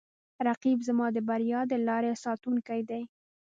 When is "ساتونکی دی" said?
2.25-3.01